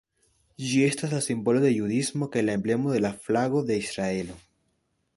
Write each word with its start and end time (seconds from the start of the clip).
Ĝi 0.69 0.79
estas 0.85 1.13
la 1.15 1.19
simbolo 1.25 1.61
de 1.65 1.71
judismo 1.75 2.31
kaj 2.37 2.45
la 2.49 2.57
emblemo 2.61 2.97
de 2.97 3.05
la 3.07 3.15
flago 3.29 3.65
de 3.71 3.81
Israelo. 3.87 4.43